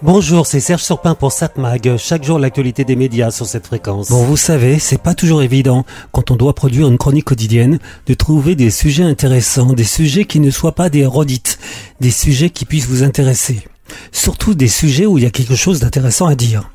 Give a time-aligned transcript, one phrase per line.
[0.00, 1.96] Bonjour, c'est Serge Surpin pour SatMag.
[1.96, 4.10] Chaque jour, l'actualité des médias sur cette fréquence.
[4.10, 8.14] Bon, vous savez, c'est pas toujours évident, quand on doit produire une chronique quotidienne, de
[8.14, 11.58] trouver des sujets intéressants, des sujets qui ne soient pas des redites,
[12.00, 13.66] des sujets qui puissent vous intéresser.
[14.12, 16.70] Surtout des sujets où il y a quelque chose d'intéressant à dire.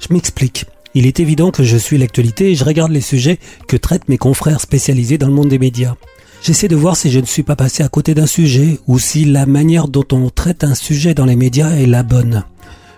[0.00, 0.64] Je m'explique.
[0.94, 4.18] Il est évident que je suis l'actualité et je regarde les sujets que traitent mes
[4.18, 5.94] confrères spécialisés dans le monde des médias.
[6.42, 9.24] J'essaie de voir si je ne suis pas passé à côté d'un sujet ou si
[9.24, 12.42] la manière dont on traite un sujet dans les médias est la bonne.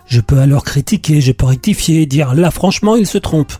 [0.06, 3.52] Je peux alors critiquer, je peux rectifier et dire là franchement il se trompe.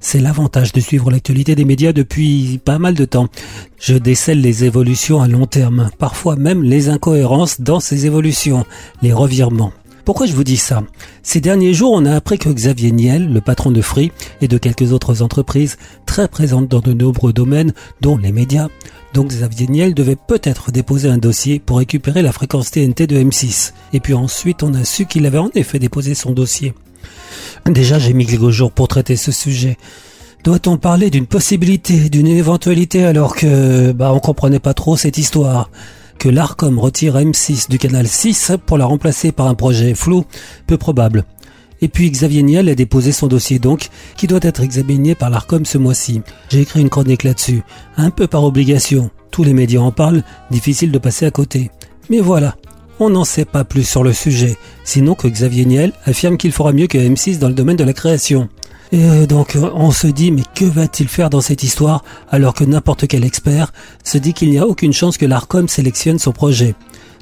[0.00, 3.28] C'est l'avantage de suivre l'actualité des médias depuis pas mal de temps.
[3.80, 8.66] Je décèle les évolutions à long terme, parfois même les incohérences dans ces évolutions,
[9.00, 9.72] les revirements.
[10.04, 10.82] Pourquoi je vous dis ça?
[11.22, 14.58] Ces derniers jours, on a appris que Xavier Niel, le patron de Free et de
[14.58, 18.68] quelques autres entreprises très présentes dans de nombreux domaines, dont les médias,
[19.14, 23.74] donc Xavier Niel devait peut-être déposer un dossier pour récupérer la fréquence TNT de M6.
[23.92, 26.74] Et puis ensuite, on a su qu'il avait en effet déposé son dossier.
[27.66, 29.76] Déjà, j'ai mis quelques jours pour traiter ce sujet.
[30.42, 35.70] Doit-on parler d'une possibilité, d'une éventualité alors que, bah, on comprenait pas trop cette histoire?
[36.22, 40.24] Que l'ARCOM retire M6 du canal 6 pour la remplacer par un projet flou,
[40.68, 41.24] peu probable.
[41.80, 45.66] Et puis Xavier Niel a déposé son dossier donc, qui doit être examiné par l'ARCOM
[45.66, 46.22] ce mois-ci.
[46.48, 47.64] J'ai écrit une chronique là-dessus,
[47.96, 49.10] un peu par obligation.
[49.32, 51.72] Tous les médias en parlent, difficile de passer à côté.
[52.08, 52.54] Mais voilà,
[53.00, 56.72] on n'en sait pas plus sur le sujet, sinon que Xavier Niel affirme qu'il fera
[56.72, 58.48] mieux que M6 dans le domaine de la création.
[58.92, 62.64] Et euh, donc on se dit mais que va-t-il faire dans cette histoire alors que
[62.64, 63.72] n'importe quel expert
[64.04, 66.74] se dit qu'il n'y a aucune chance que l'ARCOM sélectionne son projet?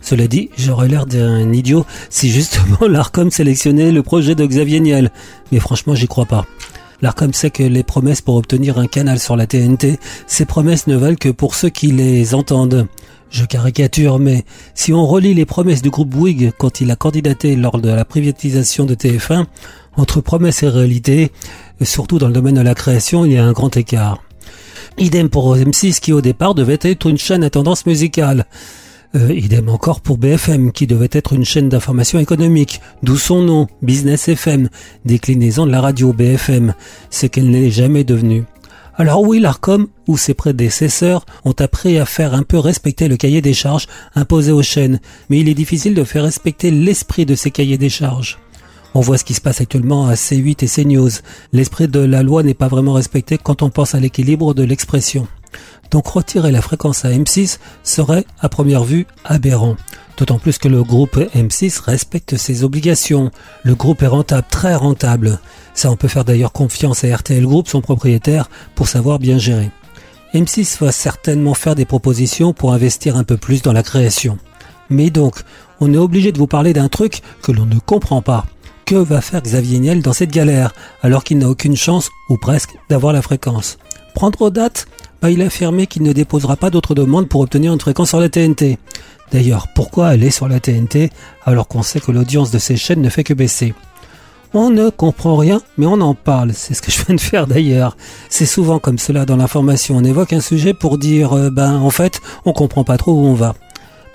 [0.02, 5.10] Cela dit, j'aurais l'air d'un idiot si justement l'ARCOM sélectionnait le projet de Xavier Niel.
[5.52, 6.46] Mais franchement, j'y crois pas.
[7.02, 10.96] L'ARCOM sait que les promesses pour obtenir un canal sur la TNT, ces promesses ne
[10.96, 12.86] valent que pour ceux qui les entendent.
[13.30, 17.54] Je caricature, mais si on relit les promesses du groupe Bouygues quand il a candidaté
[17.54, 19.46] lors de la privatisation de TF1,
[19.96, 21.33] entre promesses et réalité,
[21.83, 24.22] surtout dans le domaine de la création, il y a un grand écart.
[24.98, 28.47] Idem pour M6 qui au départ devait être une chaîne à tendance musicale.
[29.16, 33.66] Euh, idem encore pour BFM, qui devait être une chaîne d'information économique, d'où son nom,
[33.82, 34.69] Business FM,
[35.04, 36.75] déclinaison de la radio BFM,
[37.10, 38.44] ce qu'elle n'est jamais devenue.
[38.94, 43.41] Alors oui, l'ARCOM ou ses prédécesseurs ont appris à faire un peu respecter le cahier
[43.41, 47.50] des charges imposé aux chaînes, mais il est difficile de faire respecter l'esprit de ces
[47.50, 48.38] cahiers des charges.
[48.95, 51.11] On voit ce qui se passe actuellement à C8 et CNews.
[51.53, 55.28] L'esprit de la loi n'est pas vraiment respecté quand on pense à l'équilibre de l'expression.
[55.91, 59.77] Donc retirer la fréquence à M6 serait à première vue aberrant.
[60.17, 63.31] D'autant plus que le groupe M6 respecte ses obligations.
[63.62, 65.41] Le groupe est rentable, très rentable.
[65.75, 69.71] Ça on peut faire d'ailleurs confiance à RTL Group, son propriétaire, pour savoir bien gérer.
[70.34, 74.39] M6 va certainement faire des propositions pour investir un peu plus dans la création.
[74.89, 75.43] Mais donc,
[75.81, 78.47] on est obligé de vous parler d'un truc que l'on ne comprend pas.
[78.91, 80.75] Que va faire Xavier Niel dans cette galère,
[81.05, 83.78] alors qu'il n'a aucune chance, ou presque, d'avoir la fréquence
[84.17, 84.89] Prendre date
[85.23, 88.19] bah, il a affirmé qu'il ne déposera pas d'autres demandes pour obtenir une fréquence sur
[88.19, 88.78] la TNT.
[89.31, 91.11] D'ailleurs, pourquoi aller sur la TNT
[91.47, 93.75] alors qu'on sait que l'audience de ces chaînes ne fait que baisser?
[94.55, 96.51] On ne comprend rien, mais on en parle.
[96.53, 97.97] C'est ce que je viens de faire d'ailleurs.
[98.28, 99.99] C'est souvent comme cela dans l'information.
[99.99, 103.25] On évoque un sujet pour dire, euh, ben en fait, on comprend pas trop où
[103.25, 103.55] on va.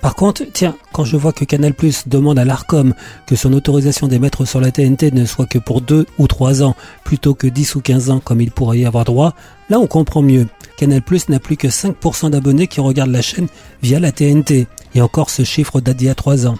[0.06, 2.94] Par contre, tiens, quand je vois que Canal Plus demande à l'ARCOM
[3.26, 6.76] que son autorisation d'émettre sur la TNT ne soit que pour 2 ou 3 ans
[7.02, 9.34] plutôt que 10 ou 15 ans comme il pourrait y avoir droit,
[9.68, 10.46] là on comprend mieux.
[10.76, 13.48] Canal Plus n'a plus que 5% d'abonnés qui regardent la chaîne
[13.82, 16.58] via la TNT, et encore ce chiffre date d'il y a 3 ans.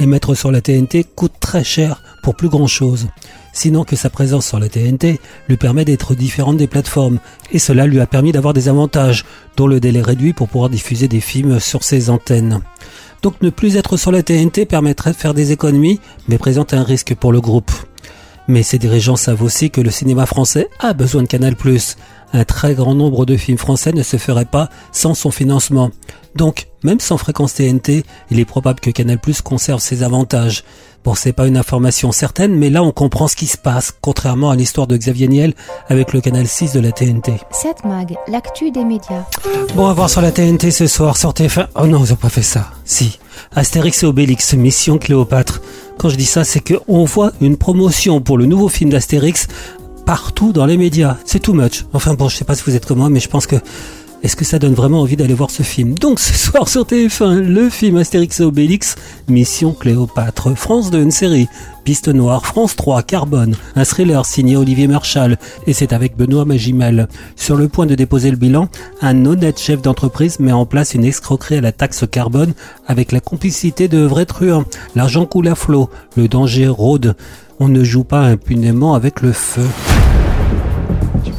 [0.00, 3.06] Émettre sur la TNT coûte très cher pour plus grand chose.
[3.52, 7.18] Sinon que sa présence sur la TNT lui permet d'être différente des plateformes,
[7.52, 9.24] et cela lui a permis d'avoir des avantages,
[9.56, 12.60] dont le délai réduit pour pouvoir diffuser des films sur ses antennes.
[13.22, 16.84] Donc ne plus être sur la TNT permettrait de faire des économies, mais présente un
[16.84, 17.72] risque pour le groupe.
[18.48, 21.54] Mais ses dirigeants savent aussi que le cinéma français a besoin de Canal+.
[22.32, 25.90] Un très grand nombre de films français ne se feraient pas sans son financement.
[26.36, 30.64] Donc, même sans fréquence TNT, il est probable que Canal+ conserve ses avantages.
[31.02, 34.50] Bon, c'est pas une information certaine, mais là on comprend ce qui se passe, contrairement
[34.50, 35.54] à l'histoire de Xavier Niel
[35.88, 37.32] avec le canal 6 de la TNT.
[37.50, 39.24] 7 mag, l'actu des médias.
[39.74, 41.68] Bon, à voir sur la TNT ce soir, sur TF1.
[41.74, 42.72] Oh non, ils ont pas fait ça.
[42.84, 43.18] Si.
[43.54, 45.62] Astérix et Obélix, Mission Cléopâtre.
[46.00, 49.48] Quand je dis ça, c'est qu'on voit une promotion pour le nouveau film d'Astérix
[50.06, 51.18] partout dans les médias.
[51.26, 51.84] C'est too much.
[51.92, 53.56] Enfin bon, je sais pas si vous êtes comme moi, mais je pense que
[54.22, 55.98] Est-ce que ça donne vraiment envie d'aller voir ce film?
[55.98, 58.96] Donc ce soir sur TF1, le film Astérix et Obélix,
[59.28, 61.48] Mission Cléopâtre, France 2, une série,
[61.84, 67.08] Piste Noire, France 3, Carbone, un thriller signé Olivier Marchal, et c'est avec Benoît Magimel.
[67.34, 68.68] Sur le point de déposer le bilan,
[69.00, 72.52] un honnête chef d'entreprise met en place une escroquerie à la taxe carbone
[72.86, 74.64] avec la complicité de vrais truands.
[74.94, 77.14] L'argent coule à flot, le danger rôde.
[77.58, 79.66] On ne joue pas impunément avec le feu.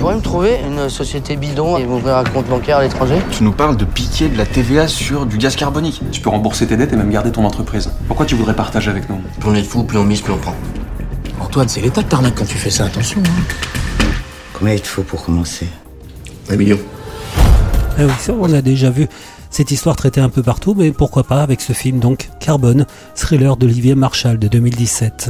[0.02, 3.20] Tu pourrais me trouver une société bidon et m'ouvrir un compte bancaire à l'étranger?
[3.30, 6.02] Tu nous parles de piquer de la TVA sur du gaz carbonique.
[6.12, 7.92] Tu peux rembourser tes dettes et même garder ton entreprise.
[8.08, 9.20] Pourquoi tu voudrais partager avec nous?
[9.40, 10.56] Plus on est de fous, plus on mise, plus on prend.
[11.40, 13.22] Antoine, c'est l'état de tarnaque quand tu fais ça, attention.
[13.22, 14.04] Hein.
[14.54, 15.68] Combien il te faut pour commencer?
[16.50, 16.80] Un million.
[18.00, 19.08] Ah oui, ça, on a déjà vu
[19.52, 23.56] cette histoire traitée un peu partout, mais pourquoi pas avec ce film donc Carbone, thriller
[23.56, 25.30] d'Olivier Marchal de 2017.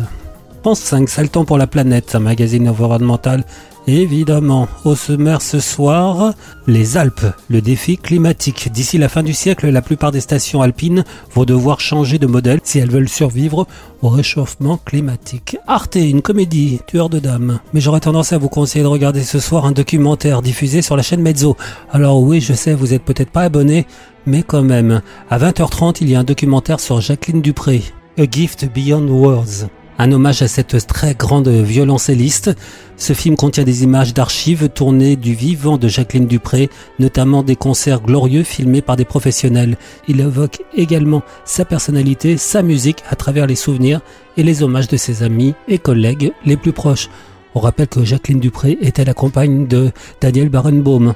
[0.61, 3.43] France 5, sale temps pour la planète, un magazine environnemental
[3.87, 6.33] Évidemment, au sommaire ce soir,
[6.67, 8.71] les Alpes, le défi climatique.
[8.71, 12.59] D'ici la fin du siècle, la plupart des stations alpines vont devoir changer de modèle
[12.63, 13.65] si elles veulent survivre
[14.03, 15.57] au réchauffement climatique.
[15.65, 17.59] Arte, une comédie, tueur de dames.
[17.73, 21.03] Mais j'aurais tendance à vous conseiller de regarder ce soir un documentaire diffusé sur la
[21.03, 21.57] chaîne Mezzo.
[21.91, 23.87] Alors oui, je sais, vous êtes peut-être pas abonné,
[24.27, 25.01] mais quand même.
[25.31, 27.81] À 20h30, il y a un documentaire sur Jacqueline Dupré.
[28.19, 29.69] A Gift Beyond Words
[30.01, 32.49] un hommage à cette très grande violoncelliste.
[32.97, 38.01] Ce film contient des images d'archives tournées du vivant de Jacqueline Dupré, notamment des concerts
[38.01, 39.77] glorieux filmés par des professionnels.
[40.07, 44.01] Il évoque également sa personnalité, sa musique à travers les souvenirs
[44.37, 47.09] et les hommages de ses amis et collègues les plus proches.
[47.53, 51.13] On rappelle que Jacqueline Dupré était la compagne de Daniel Barenbaum,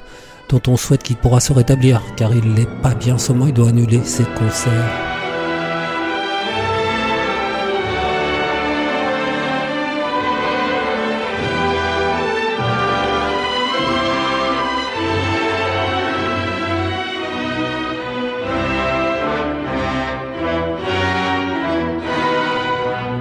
[0.48, 3.70] dont on souhaite qu'il pourra se rétablir, car il n'est pas bien, seulement il doit
[3.70, 5.15] annuler ses concerts.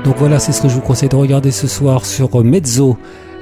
[0.06, 2.96] Donc voilà, c'est ce que je vous conseille de regarder ce soir sur Mezzo,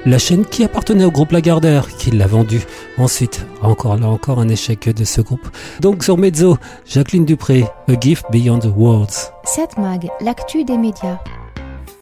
[0.06, 2.62] la chaîne qui appartenait au groupe Lagardère, qui l'a vendu
[2.96, 3.44] ensuite.
[3.60, 5.46] Encore là encore un échec de ce groupe.
[5.80, 6.56] Donc sur Mezzo,
[6.86, 9.30] Jacqueline Dupré, A Gift Beyond the Words.
[9.44, 11.18] Cette mag, l'actu des médias.